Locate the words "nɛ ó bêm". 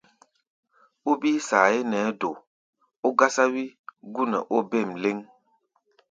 4.31-4.89